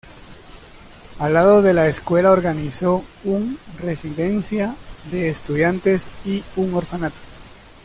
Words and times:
Al 1.19 1.35
lado 1.35 1.61
de 1.61 1.75
la 1.75 1.85
escuela 1.87 2.31
organizó 2.31 3.03
un 3.23 3.59
residencia 3.77 4.75
de 5.11 5.29
estudiantes 5.29 6.07
y 6.25 6.43
un 6.55 6.73
orfanato. 6.73 7.17